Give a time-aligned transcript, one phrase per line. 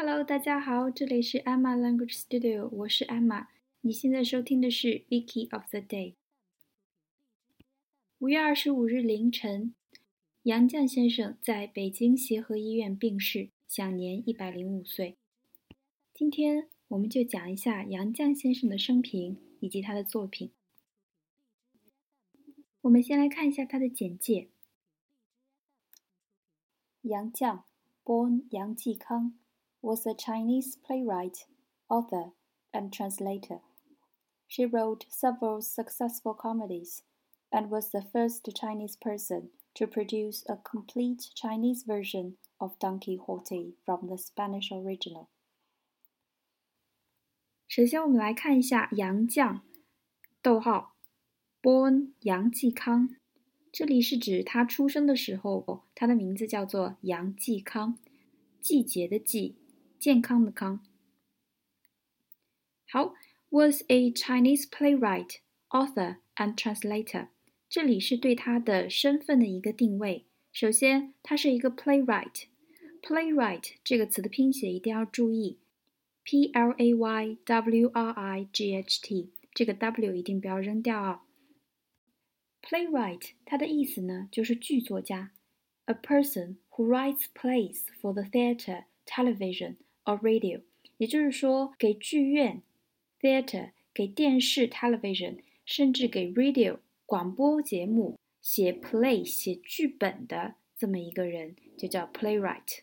[0.00, 3.48] Hello，大家好，这里是 Emma Language Studio，我是 Emma。
[3.80, 6.14] 你现在收听的是 Vicky of the Day。
[8.20, 9.74] 五月二十五日凌晨，
[10.44, 15.16] 杨绛先生在北京协和医院病逝，享年一百零五岁。
[16.14, 20.52] 今天我们就讲一下杨绛先生的生平以及他的作品。
[22.82, 24.48] 我们先来看一下他的简介。
[27.02, 27.62] 杨绛
[28.04, 29.36] ，born 杨继康。
[29.87, 31.45] was a Chinese playwright,
[31.89, 32.31] author,
[32.73, 33.59] and translator.
[34.47, 37.03] She wrote several successful comedies
[37.51, 43.73] and was the first Chinese person to produce a complete Chinese version of Don Quixote
[43.85, 45.27] from the Spanish original.
[47.67, 49.61] 首先，我们来看一下杨绛，
[50.43, 50.93] 逗号，
[51.61, 53.15] born 杨继康，
[53.71, 57.97] 这里是指他出生的时候，他的名字叫做杨继康，
[58.61, 59.56] 季节的季，
[59.99, 60.85] 健康的康。
[62.87, 63.13] 好，
[63.49, 65.37] was a Chinese playwright,
[65.69, 67.29] author and translator。
[67.69, 70.27] 这里是对他的身份的一个定位。
[70.51, 75.59] 首先，他是一个 playwright。playwright 这个词的拼写一定要注意，
[76.23, 81.25] p l a y w r i g h t，这个 w 一定不要扔掉啊。
[82.61, 85.31] playwright 它的意思呢，就是剧作家，
[85.85, 89.77] a person who writes plays for the theatre, television
[90.08, 90.62] or radio，
[90.96, 92.62] 也就是说，给剧院
[93.20, 102.80] theater，给电视 television，甚至给 radio 广播节目写 play 写剧本的这么一个人，就叫 playwright。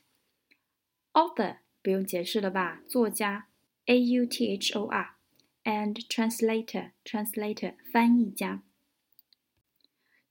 [1.13, 3.47] author 不用解释了吧，作家
[3.85, 8.61] a u t h o r，and translator translator 翻译家。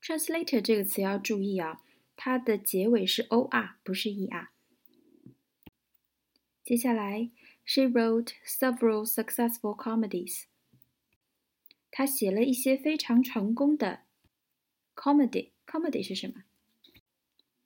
[0.01, 1.81] translator 这个词要注意啊，
[2.15, 4.54] 它的结尾是 o r，不是 e r。
[6.65, 7.29] 接下来
[7.63, 10.45] ，she wrote several successful comedies。
[11.91, 14.01] 她写了一些非常成功的
[14.95, 15.51] comedy。
[15.67, 16.43] comedy 是什么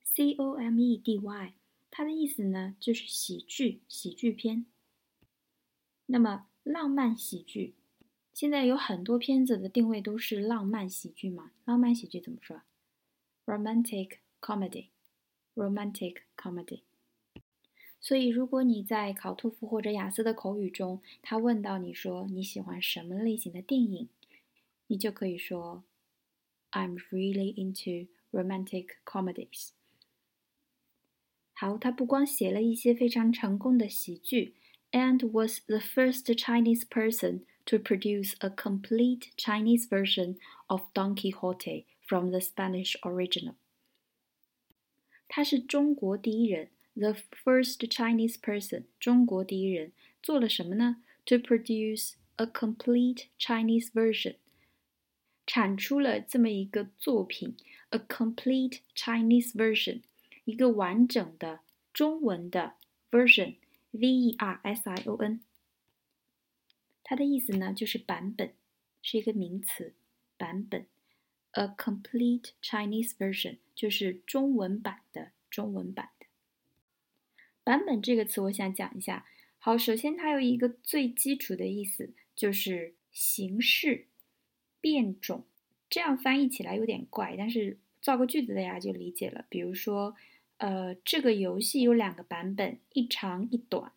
[0.03, 1.53] ？c o m e d y。
[1.89, 4.65] 它的意思呢，就是喜剧、喜剧片。
[6.07, 7.75] 那么，浪漫喜剧，
[8.33, 11.51] 现在有很多片子的定位都是浪漫喜剧嘛？
[11.63, 12.63] 浪漫喜剧怎么说
[13.45, 14.89] ？romantic comedy。
[15.55, 16.81] romantic comedy。
[18.00, 24.08] 所以，如果你在考托福或者雅思的口语中，他问到你说你喜欢什么类型的电影，
[24.88, 25.84] 你就可以说，
[26.72, 29.70] I'm really into romantic comedies。
[31.54, 34.54] 好，他不光写了一些非常成功的喜剧，
[34.90, 42.28] and was the first Chinese person to produce a complete Chinese version of Don Quixote from
[42.28, 43.54] the Spanish original。
[45.26, 46.68] 他是中国第一人。
[46.98, 49.92] the first Chinese person，中国第一人
[50.22, 51.02] 做了什么呢？
[51.26, 54.36] To produce a complete Chinese version，
[55.46, 57.56] 产出了这么一个作品，
[57.90, 60.02] a complete Chinese version，
[60.44, 61.60] 一个完整的
[61.92, 62.74] 中文的
[63.10, 65.40] version，v e r s i o n。
[67.02, 68.54] 它的意思呢，就是版本，
[69.02, 69.94] 是一个名词，
[70.36, 70.86] 版本。
[71.52, 76.10] A complete Chinese version 就是中文版的中文版。
[77.69, 79.27] 版本这个词，我想讲一下。
[79.59, 84.07] 好，首先它有一个最基础的意思，就是形式、
[84.81, 85.45] 变种。
[85.87, 89.45] 这样翻译起来有点怪，但是造个句子大家就理解了。
[89.49, 90.15] 比如说，
[90.57, 93.91] 呃，这个游戏有两个版本，一长一短。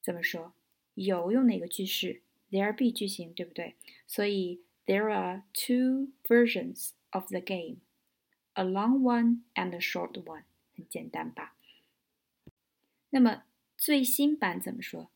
[0.00, 0.54] 怎么说？
[0.94, 3.74] 有用哪个句式？There be 句型，对不对？
[4.06, 7.80] 所以 There are two versions of the game,
[8.54, 10.44] a long one and a short one。
[10.74, 11.58] 很简单吧？
[13.14, 13.44] 那么
[13.76, 15.08] 最新版怎么说？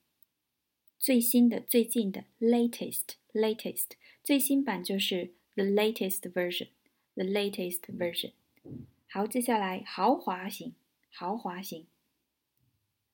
[1.01, 3.87] 最新的、最近的，latest，latest，
[4.23, 8.35] 最新版就是 the latest version，the latest version。
[9.09, 10.75] 好，接下来豪华型，
[11.11, 11.89] 豪华型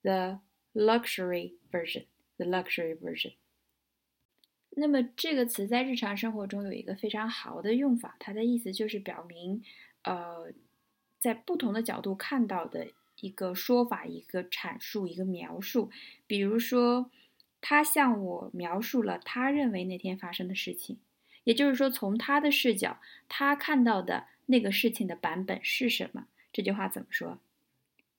[0.03, 0.41] ，the
[0.75, 3.32] luxury version，the luxury version。
[4.76, 9.62] 那么这个词在日常生活中有一个非常好的用法，它的意思就是表明，
[10.03, 10.53] 呃，
[11.19, 12.88] 在不同的角度看到的。
[13.25, 15.91] 一个说法，一个阐述，一个描述。
[16.26, 17.11] 比如说，
[17.62, 20.99] 他向我描述了他认为那天发生的事情，
[21.44, 26.26] 也就是说，从他的视角，他看到的那个事情的版本是什么？
[26.53, 27.38] 这句话怎么说？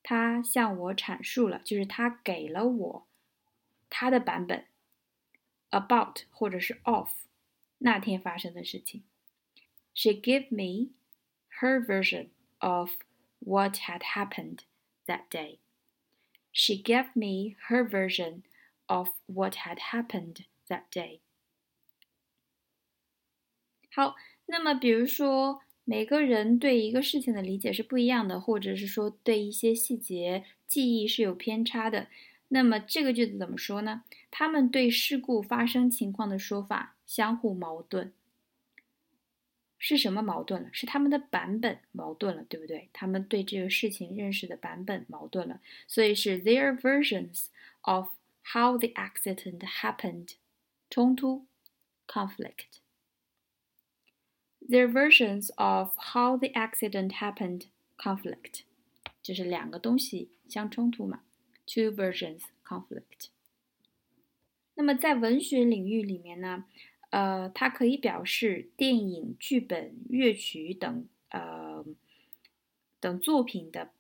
[0.02, 3.08] 他向我阐述了，就是他给了我
[3.90, 4.66] 他的版本
[5.70, 7.10] ，about 或者是 of
[7.78, 9.04] 那天发生的事情。
[9.94, 10.92] She gave me
[11.60, 12.92] her version of
[13.40, 14.65] what had happened.
[15.08, 15.60] That day.
[16.52, 18.44] She gave me her version
[18.88, 21.20] of what had happened that day.
[23.92, 24.16] 好，
[24.46, 32.08] 那么比如说，每个人对一个事情的理解是不一样的，或者是说对一些细节记忆是有偏差的。
[32.50, 34.04] 那么这个句子怎么说呢？
[34.30, 38.14] 他们对事故发生情况的说法相互矛盾。
[39.79, 40.69] 是什么矛盾了？
[40.73, 42.91] 是他们的版本矛盾了，对不对？
[42.93, 47.47] 他们对这个事情认识的版本矛盾了，所以是 their versions
[47.81, 48.09] of
[48.53, 50.35] how the accident happened
[50.91, 51.47] 冲突
[52.07, 57.65] conflict。Their versions of how the accident happened
[57.97, 58.63] conflict，
[59.23, 61.23] 就是两个东西相冲突嘛，
[61.67, 63.29] two versions conflict。
[64.75, 66.67] 那么在文学领域里面呢？
[67.16, 71.86] 呃，它可以表示电影、剧本、乐曲等呃
[73.00, 73.92] 等作品的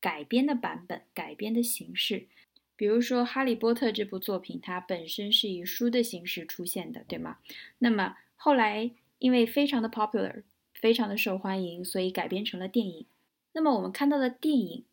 [0.00, 2.28] 改编的版本、改编的形式。
[2.76, 7.38] 比如说《哈利波特》这部作品，它本身是以书的形式出现的，对吗？
[7.78, 13.04] 那么后来因为非常的 popular，非常的受欢迎，所以改编成了电影。
[13.52, 14.84] 那么我们看到的电影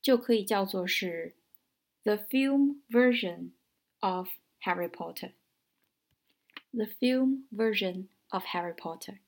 [0.00, 1.34] 就可以叫做是
[2.04, 3.48] the film version
[3.98, 4.28] of
[4.62, 5.32] Harry Potter。
[6.72, 9.18] The film version of Harry Potter。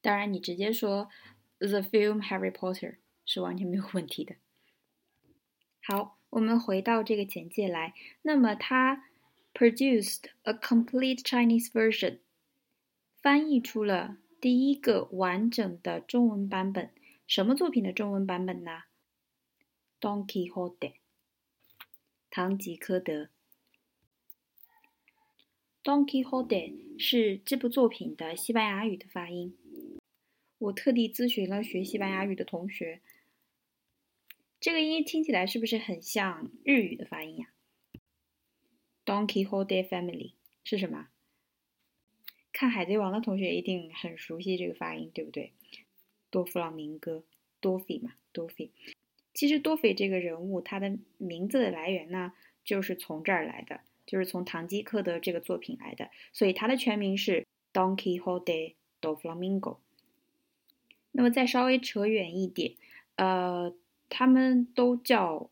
[0.00, 1.10] 当然，你直接说
[1.58, 2.96] The film Harry Potter
[3.26, 4.36] 是完全没有问题的。
[5.82, 7.94] 好，我们回到这个简介来。
[8.22, 9.04] 那么，他
[9.52, 12.20] produced a complete Chinese version，
[13.20, 16.92] 翻译出了第一个完整的中文版本。
[17.26, 18.84] 什么作品的中文版本呢
[20.00, 20.94] ？Don Quixote，
[22.30, 23.28] 堂吉诃德。
[25.88, 29.56] Don Quixote 是这部作品的西班牙语的发音。
[30.58, 33.00] 我特地咨询了学西班牙语的同学，
[34.60, 37.46] 这个音听起来是不是很像日语的发音呀
[39.06, 40.32] ？Don Quixote family
[40.62, 41.08] 是什么？
[42.52, 45.54] 看《海贼王》的同学一定很熟悉这个发音，对不对？
[46.28, 47.24] 多弗朗明哥，
[47.62, 48.70] 多菲嘛，多菲。
[49.32, 53.80] 其实多菲这个人物，他的名字的来源呢，就是从这儿来的。
[54.08, 59.76] 就是从《唐吉诃德》这个作品来的，所以它的全名是 Don Quixote do Flamingo。
[61.12, 62.74] 那么再稍微扯远一点，
[63.16, 63.74] 呃，
[64.08, 65.50] 他们都叫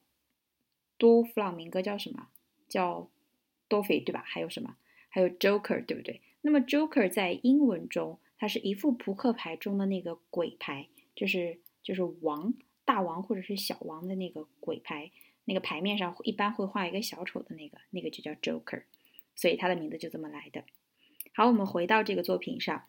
[0.96, 2.28] 多弗朗明哥，叫什么？
[2.66, 3.10] 叫
[3.68, 4.22] 多菲，对吧？
[4.24, 4.76] 还有什么？
[5.10, 6.22] 还有 Joker，对不对？
[6.40, 12.54] 那么 Joker 在英文中，它是一副扑克牌中的那个鬼牌，就是就是王、
[12.86, 15.10] 大王或者是小王的那个鬼牌。
[15.45, 18.83] 那个牌面上一般会画一个小丑的那个，那个就叫 Joker，
[19.35, 20.63] 所以他的名字就这么来的。
[21.33, 22.83] 好，我们回到这个作品上，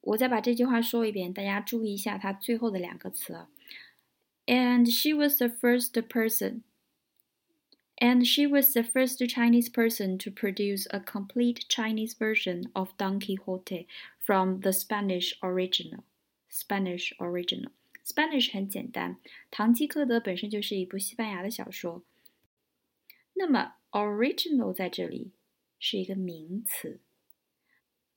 [0.00, 3.46] 我再把这句话说一遍，大家注意一下它最后的两个词。
[4.46, 6.62] And she was the first person.
[7.96, 13.20] And she was the first Chinese person to produce a complete Chinese version of Don
[13.20, 13.86] Quixote
[14.18, 16.02] from the Spanish original.
[16.50, 17.70] Spanish original.
[18.05, 19.15] Spanish 很简单，
[19.51, 22.03] 《堂吉诃德》本身就是一部西班牙的小说。
[23.33, 25.31] 那么，original 在这里
[25.79, 26.99] 是一个名词。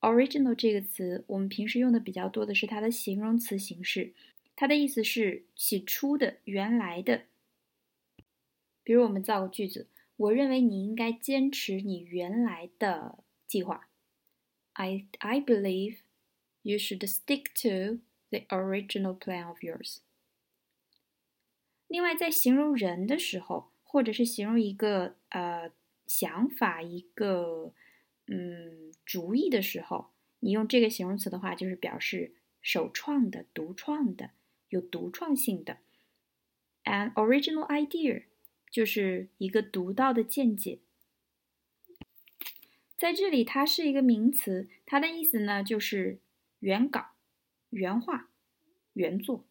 [0.01, 4.13] original 这个词，我们平时用的比较多的是它的形容词形式，
[4.55, 7.23] 它的意思是起初的、原来的。
[8.83, 9.87] 比如，我们造个句子：
[10.17, 13.87] 我认为你应该坚持你原来的计划。
[14.73, 15.99] I I believe
[16.63, 18.01] you should stick to.
[18.33, 19.97] The original plan of yours。
[21.87, 25.71] 另外，在形容人的时候，或者是形容一个呃
[26.07, 27.75] 想法、一个
[28.25, 30.09] 嗯主意的时候，
[30.39, 34.31] 你用这个形容词的话，就是表示首创的、独创的、
[34.69, 35.77] 有独创性的。
[36.85, 38.23] An original idea
[38.71, 40.79] 就是一个独到的见解。
[42.97, 46.19] 在这里，它是一个名词，它的意思呢就是
[46.57, 47.12] 原稿。
[47.73, 48.29] 原话、
[48.93, 49.43] 原作。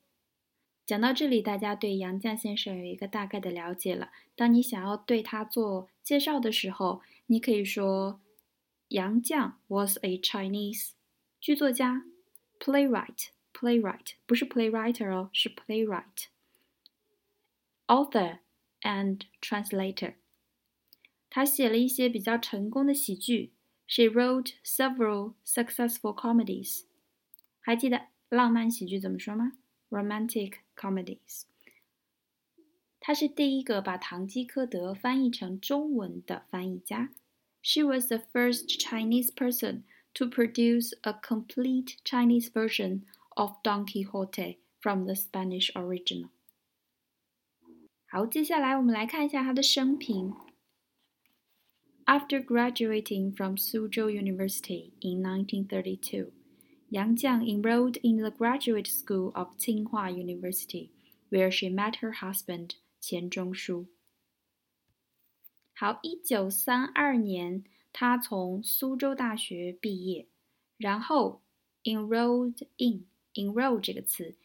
[0.87, 4.11] 讲到这里，大家对杨绛先生有一个大概的了解了。
[4.35, 8.21] 当你想要对他做介绍的时候，你可以说
[8.89, 10.93] 杨绛 was a Chinese
[11.41, 12.05] 剧作家
[12.59, 18.41] ，playwright，playwright 不是 playwriter 哦，是 playwright，author
[18.83, 20.15] and translator。
[21.31, 23.53] 他写了一些比较成功的喜剧。
[23.87, 26.85] She wrote several successful comedies。
[27.61, 29.54] 还记得浪漫喜剧怎么说吗？
[29.90, 31.44] Romantic comedies。
[33.00, 37.12] 他是第一个把《堂吉诃德》翻译成中文的翻译家。
[37.62, 45.06] She was the first Chinese person to produce a complete Chinese version of Don Quixote from
[45.06, 46.30] the Spanish original.
[48.10, 50.34] 好，接下来我们来看一下他的生平。
[52.06, 56.32] After graduating from Suzhou University in 1932,
[56.93, 60.91] Yang Jiang enrolled in the graduate school of Tsinghua University,
[61.31, 63.87] where she met her husband Qian Zhongshu.
[65.73, 70.27] 好，一九三二年，他从苏州大学毕业，
[70.77, 71.41] 然后
[71.85, 74.37] enrolled in enroll 这个词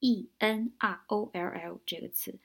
[0.00, 2.40] ，e n r o l l 这个词。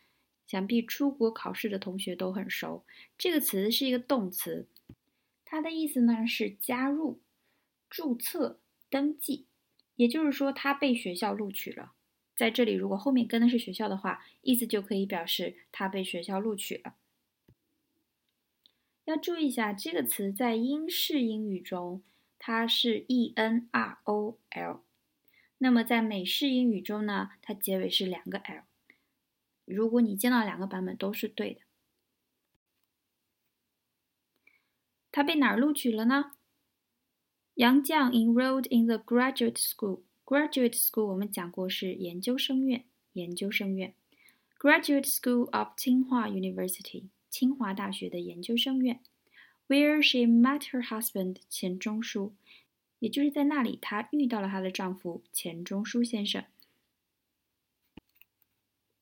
[0.46, 2.86] 想必出国考试的同学都很熟。
[3.18, 4.68] 这个词是一个动词，
[5.44, 7.20] 它的意思呢是加入、
[7.90, 8.60] 注册、
[8.92, 9.47] 登记。
[9.98, 11.92] 也就是说，他被学校录取了。
[12.36, 16.96] 在这里，如果后面跟的是学校的话，意思就可以表示他被学校录取了。
[19.06, 22.04] 要注意一下，这个词在英式英语中
[22.38, 24.84] 它是 e n r o l，
[25.58, 28.64] 那么在美式英语中呢，它结尾是两个 l。
[29.66, 31.62] 如果你见到两个版本都是对的，
[35.12, 36.37] 他被哪儿录取了呢？
[37.57, 40.03] 杨绛 enrolled in the graduate school.
[40.25, 43.95] Graduate school 我们讲过是研究生院，研究生院。
[44.59, 49.01] Graduate School of Tsinghua University，清华大学的研究生院，
[49.67, 52.35] where she met her husband 钱钟书，
[53.01, 56.45] 也就是在那里她遇到了她的丈夫钱钟书先生。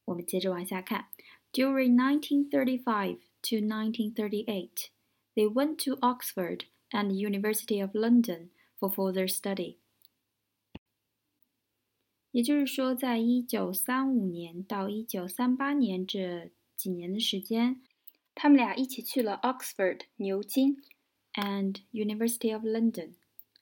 [0.07, 1.09] 我们接着往下看。
[1.53, 4.89] During 1935 to 1938,
[5.35, 6.63] they went to Oxford
[6.96, 8.50] and University of London
[8.80, 9.76] for further study.
[12.32, 17.82] 也就是说，在一九三五年到一九三八年这几年的时间，
[18.34, 20.82] 他们俩一起去了 Oxford 牛津
[21.34, 23.16] and University of London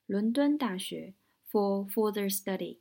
[0.05, 1.13] 伦敦大学
[1.51, 2.77] for further study.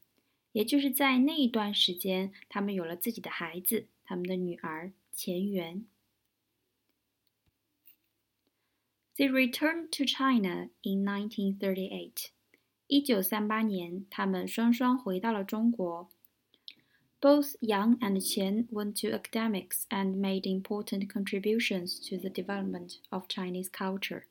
[0.52, 5.84] 也就是在那一段时间，他们有了自己的孩子，他们的女儿钱媛。
[9.16, 12.28] They returned to China in 1938.
[12.86, 16.08] 一九三八年，他们双双回到了中国。
[17.20, 23.28] Both Yang and Qian went to academics and made important contributions to the development of
[23.28, 24.24] Chinese culture.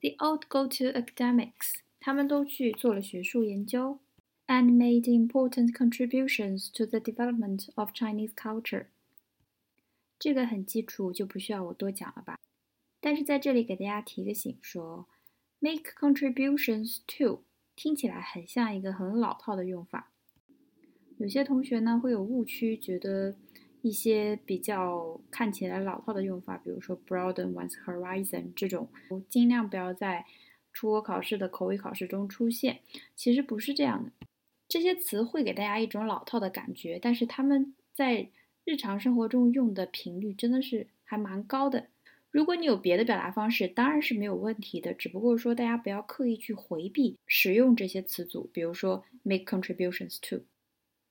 [0.00, 3.98] They all go to academics，他们都去做了学术研究，
[4.46, 8.86] and made important contributions to the development of Chinese culture。
[10.18, 12.38] 这个很基础，就不需要我多讲了吧。
[13.00, 15.06] 但是在这里给大家提个醒，说。
[15.58, 17.42] Make contributions to
[17.74, 20.09] 听起来很像一个很老套的用法，
[21.21, 23.35] 有些同学呢会有误区，觉得
[23.83, 28.89] 一些比较看起来老套的用法，比如说 broaden one's horizon 这种，
[29.29, 30.25] 尽量不要在
[30.73, 32.79] 出国考试的口语考试中出现。
[33.15, 34.11] 其实不是这样的，
[34.67, 38.29] 这些词会给大家一种老套的感觉，但是他们在
[38.65, 41.89] 日常生活中用的频率真的是还蛮高的。
[42.31, 44.91] 如果你有别的表达方式，当然是没有问题的。
[44.91, 50.45] 只不过说，大家不要刻意去回避使用这些词组，比如说 make contributions to，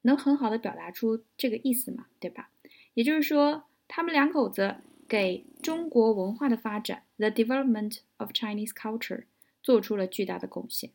[0.03, 2.51] 能很好的表达出这个意思嘛，对吧？
[2.95, 4.77] 也就是说，他们两口子
[5.09, 9.25] 给中国文化的发展 the development of Chinese culture
[9.63, 10.91] 做出了巨大的贡献。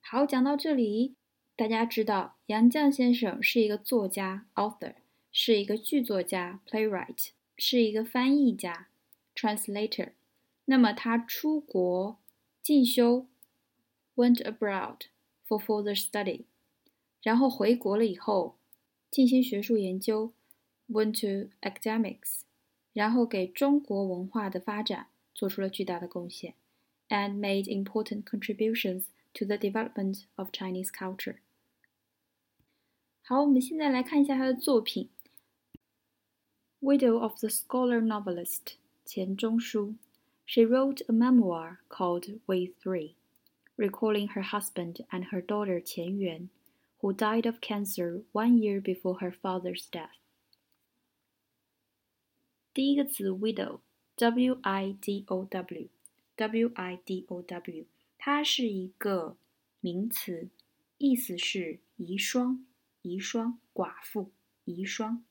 [0.00, 1.14] 好，讲到这里，
[1.56, 4.94] 大家知道杨绛先生是一个作家 author，
[5.32, 7.30] 是一个剧作家 playwright。
[7.56, 8.88] 是一个翻译家
[9.32, 10.10] ，translator。
[10.64, 12.18] 那么他出国
[12.60, 13.28] 进修
[14.16, 15.02] ，went abroad
[15.46, 16.46] for further study。
[17.23, 18.55] 然后回国了以后，
[19.11, 20.33] 进行学术研究，
[20.89, 22.41] went to academics。
[22.93, 26.55] 然后给中国文化的发展做出了巨大的贡献，
[27.07, 31.37] and made important contributions to the development of Chinese culture。
[33.21, 35.09] 好，我们现在来看一下他的作品。
[36.81, 38.75] widow of the scholar novelist
[39.05, 39.95] Qian Zhongshu,
[40.45, 43.15] she wrote a memoir called We Three,
[43.77, 46.49] recalling her husband and her daughter Qian Yuan,
[47.03, 50.17] who died of cancer one year before her father's death.
[52.73, 57.85] 第一个词 widow，w i d o w，w i d o w，
[58.17, 59.37] 它是一个
[59.79, 60.49] 名词，
[60.97, 62.59] 意思是遗孀、
[63.01, 64.31] 遗孀、寡妇、
[64.65, 65.21] 遗孀。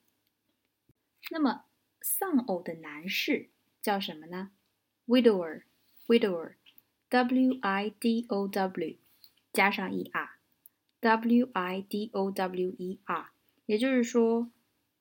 [1.30, 1.64] 那么
[2.00, 3.50] 丧偶的男士
[3.82, 4.50] 叫什么呢？
[5.06, 8.96] widower，widower，w i d o w
[9.52, 10.38] 加上 e r，
[11.03, 13.31] W i d o w e r，
[13.65, 14.50] 也就是说，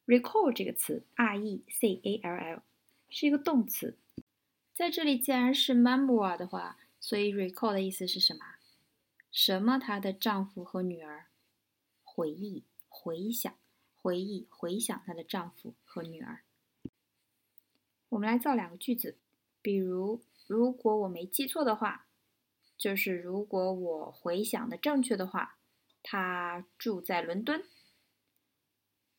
[0.08, 2.62] Recall 这个词，R-E-C-A-L-L，
[3.10, 3.98] 是一个动词。
[4.74, 8.56] 在这里，既然是 memoir 的话，所以 recall 的意思是什么？
[9.34, 9.78] 什么？
[9.78, 11.26] 她的丈夫和女儿
[12.06, 13.54] 回忆、回想、
[13.94, 16.40] 回忆、回想她的丈夫和女儿。
[18.08, 19.18] 我们来造两个句子，
[19.62, 22.06] 比如，如果我没记错的话。
[22.78, 25.58] 就是如果我回想的正确的话，
[26.04, 27.66] 她住在伦敦。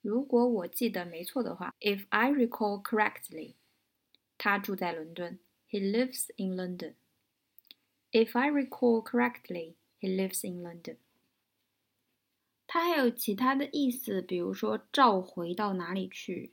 [0.01, 3.55] 如果我记得没错的话，If I recall correctly，
[4.37, 5.39] 他住在伦敦。
[5.71, 6.95] He lives in London.
[8.11, 10.97] If I recall correctly, he lives in London.
[12.67, 16.53] 它还有其他的意思，比如说召回到哪里去。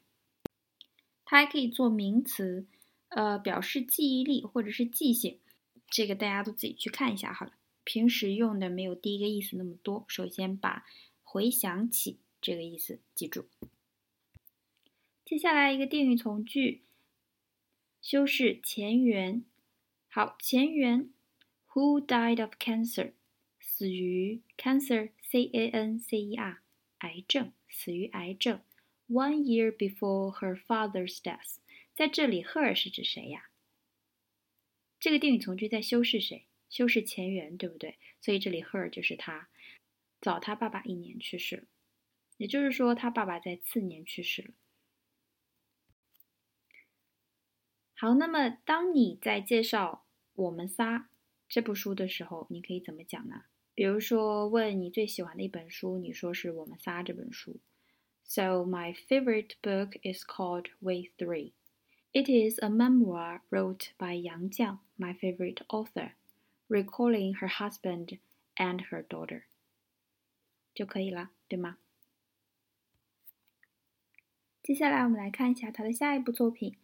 [1.23, 2.65] 它还可以做名词，
[3.09, 5.39] 呃，表示记忆力或者是记性。
[5.87, 7.53] 这个大家都自己去看一下好了。
[7.83, 10.03] 平时用的没有第一个意思那么多。
[10.07, 10.85] 首先把
[11.23, 13.47] 回想起这个意思记住。
[15.25, 16.83] 接下来一个定语从句，
[18.03, 19.43] 修饰前缘。
[20.07, 21.09] 好，前缘
[21.69, 23.13] ，Who died of cancer？
[23.59, 26.61] 死于 cancer，C-A-N-C-E-R，
[26.99, 28.61] 癌症，死于癌症。
[29.07, 31.55] One year before her father's death，
[31.95, 33.49] 在这里，her 是指谁呀？
[34.99, 36.45] 这个定语从句在修饰谁？
[36.69, 37.97] 修饰前缘，对不对？
[38.21, 39.49] 所以这里 her 就是他，
[40.21, 41.67] 早他爸爸一年去世了，
[42.37, 44.53] 也就是说他爸爸在次年去世了。
[47.93, 51.09] 好，那么当你在介绍我们仨
[51.47, 53.43] 这部书的时候，你可以怎么讲呢？
[53.73, 57.59] 比如说问你最喜欢的一本书，你说是我们仨这本书。
[58.23, 61.53] So my favorite book is called We Three.
[62.11, 66.13] It is a memoir wrote by Yang Jiang, my favorite author,
[66.67, 68.17] recalling her husband
[68.55, 69.43] and her daughter.
[70.73, 71.77] 就可以了，对吗？
[74.64, 76.76] 接下来我们来看一下他的下一部作品《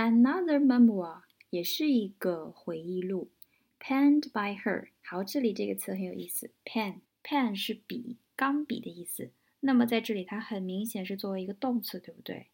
[0.00, 3.30] Another Memoir》，也是一个回忆录，
[3.78, 4.88] penned by her。
[5.02, 9.30] 好，这里这个词很有意思，pen，pen 是笔，钢笔的意思。
[9.60, 12.48] 那么在这里，它很明显是作为一个动词，对不对？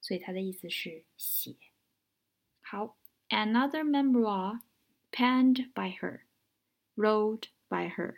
[0.00, 1.56] 所以它的意思是写。
[2.60, 2.96] 好，
[3.28, 4.60] another memoir
[5.12, 6.22] penned by her,
[6.96, 8.16] wrote by her.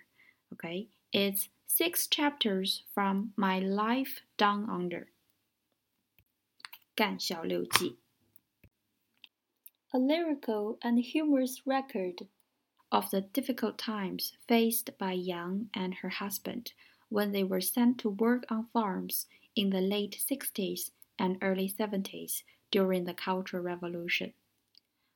[0.50, 5.08] Okay, it's six chapters from my life down under.
[6.98, 7.96] 干校六记.
[9.90, 12.26] A lyrical and humorous record
[12.88, 16.72] of the difficult times faced by Yang and her husband
[17.08, 22.42] when they were sent to work on farms in the late 60s and early 70s
[22.70, 24.32] during the Cultural Revolution.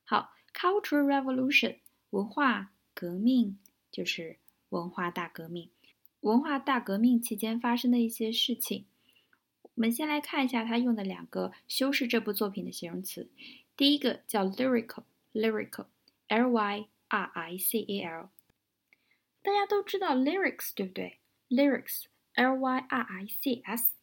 [0.05, 1.79] 好，Cultural Revolution
[2.11, 3.59] 文化革命
[3.91, 5.69] 就是文化大革命。
[6.21, 8.85] 文化大革命期间发生的一些事情，
[9.74, 13.28] 我们先来看一下他用的两个修饰这部作品的形容词。
[13.76, 18.30] 第一个叫 lyrical，lyrical，l y r i c a l。
[19.42, 23.94] 大家都知道 lyrics 对不对？lyrics，l y r i c s。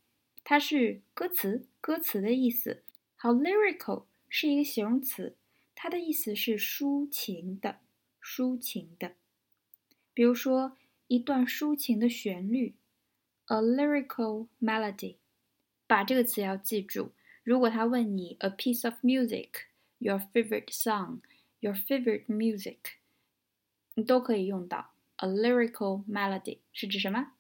[0.43, 2.83] 它是歌词，歌词的意思。
[3.15, 5.37] 好，lyrical 是一个形容词，
[5.73, 7.79] 它的意思是抒情的，
[8.21, 9.13] 抒情的。
[10.13, 12.75] 比如说一段抒情的旋律
[13.45, 15.20] ，a lyrical melody。
[15.90, 17.12] 把这个词要记住。
[17.42, 22.78] 如果他问你 a piece of music，your favorite song，your favorite music，
[23.94, 27.32] 你都可以用到 a lyrical melody，是指什么？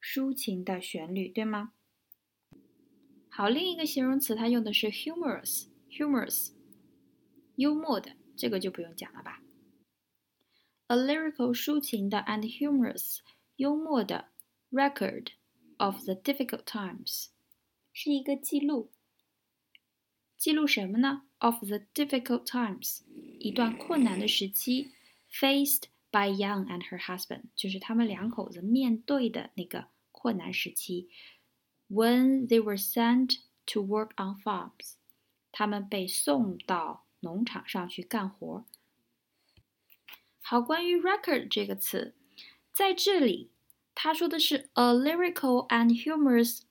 [0.00, 1.72] 抒情的旋律，对吗？
[3.28, 6.52] 好，另一个形容词它用的是 humorous，humorous，
[7.56, 9.42] 幽默的，这个就不用讲了吧。
[10.86, 13.18] A lyrical 抒情的 and humorous
[13.56, 14.28] 幽默的
[14.70, 15.32] record
[15.76, 17.26] of the difficult times
[17.92, 18.90] 是一个记录。
[20.36, 21.22] 记录什么呢？
[21.38, 23.00] Of the difficult times，
[23.38, 24.90] 一段困难的时期，
[25.32, 31.08] faced by Young and her husband，就是他们两口子面对的那个困难时期。
[31.88, 34.94] When they were sent to work on farms，
[35.50, 38.64] 他们被送到农场上去干活。
[40.40, 42.14] 好，关于 record 这个词，
[42.72, 43.50] 在这里
[43.94, 46.62] 他说的是 a lyrical and humorous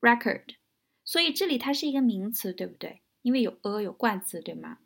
[0.00, 0.56] record，
[1.09, 3.01] 所以这里它是一个名词，对不对？
[3.23, 4.77] 因为有 a 有冠词，对吗？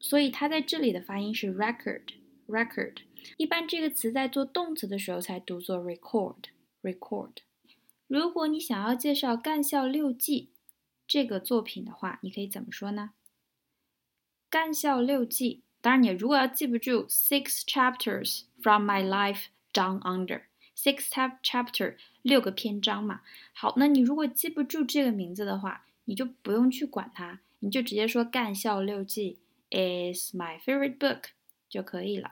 [0.00, 2.94] 所以它在这里的发音是 record，record。
[3.36, 7.32] 一般这个词在做动词的时候才读作 record，record。
[8.06, 10.48] 如果你想要介绍《干校六记》
[11.06, 13.10] 这个作品的话，你可以怎么说呢？
[14.48, 20.44] 《干校六记》，当然你如果要记不住 six chapters from my life down under
[20.75, 21.09] under，six
[21.43, 23.21] chapter 六个篇章嘛。
[23.53, 27.41] 好，那你如果记不住这个名字的话，你就不用去管它。
[27.59, 29.37] 你就直接说《干校六记》
[30.15, 31.25] is my favorite book
[31.69, 32.29] 就可以了。《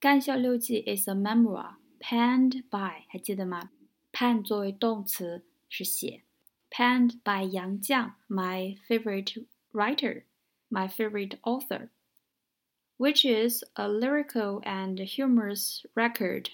[0.00, 3.70] 干校六记》is a memoir penned by，还记得吗？
[4.12, 6.22] pen 作为动词是写，
[6.70, 16.46] penned by 杨绛，my favorite writer，my favorite author，which is a lyrical and humorous record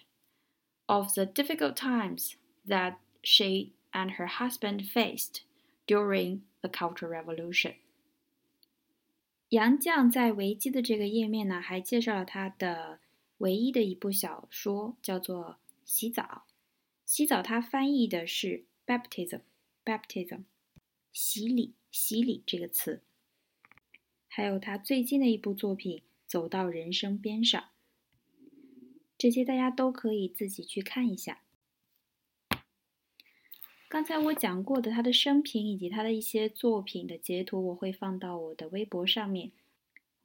[0.87, 2.37] of the difficult times
[2.67, 5.43] that she and her husband faced
[5.87, 7.75] during The Cultural Revolution。
[9.51, 13.01] 杨绛在维基的这个页面呢，还介绍了他的
[13.39, 15.45] 唯一的一部小说，叫做《
[15.85, 16.45] 洗澡》。
[17.07, 20.43] 洗澡，他翻译的是 baptism，baptism，
[21.13, 23.03] 洗礼，洗礼这个词。
[24.27, 27.61] 还有他最近的一部作品《走到人生边上》，
[29.24, 31.44] 这些大家都可以自己去看一下。
[33.88, 39.54] 刚才我讲过的他的生平以及他的一些作品的截图，我会放到我的微博上面。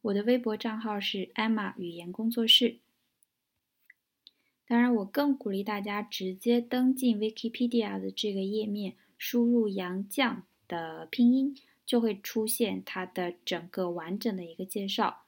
[0.01, 2.79] 我的微博账号是 Emma 语言工作室。
[4.67, 11.57] 当然，我更鼓励大家直接登进 Wikipedia 的这个页面，输入杨绛的拼音，
[11.87, 15.23] 就会出现他的整个完整的一个介绍，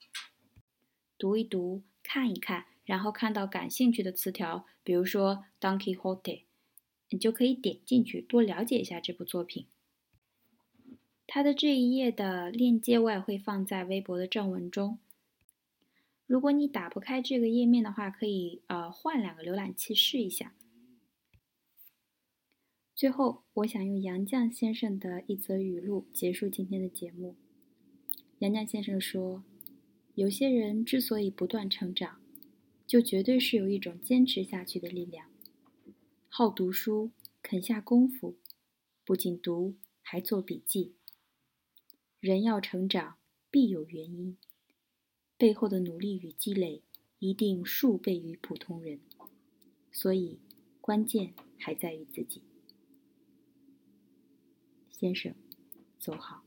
[1.17, 6.45] 读一读，看一看，然后看到感兴趣的词条，比如说 Don Quixote。
[7.13, 9.67] 你就可以点进去多了解一下这部作品。
[11.27, 15.01] 它的这一页的链接我也会放在微博的正文中。
[16.25, 20.55] 如果你打不开这个页面的话，可以呃换两个浏览器试一下。
[22.95, 27.35] 最后，我想用杨绛先生的一则语录结束今天的节目。
[28.39, 29.43] 杨绛先生说
[30.15, 32.20] ：“有些人之所以不断成长，
[32.91, 35.31] 就绝对是有一种坚持下去的力量。”
[36.29, 38.37] 好读书，肯下功夫，
[39.05, 40.97] 不仅读，还做笔记。
[42.19, 44.37] 人要成长，必有原因，
[45.37, 46.83] 背后的努力与积累，
[47.21, 48.99] 一定数倍于普通人。
[49.93, 50.41] 所以，
[50.81, 52.43] 关键还在于自己。
[54.91, 55.33] 先生，
[56.01, 56.43] 走好。